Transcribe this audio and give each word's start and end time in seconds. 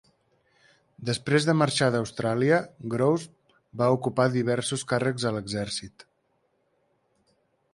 Després 1.09 1.45
de 1.49 1.53
marxar 1.57 1.89
d'Austràlia 1.95 2.57
Grose 2.93 3.29
va 3.83 3.91
ocupar 3.99 4.25
diversos 4.37 4.87
càrrecs 4.93 5.29
a 5.29 5.33
l'exèrcit. 5.37 6.07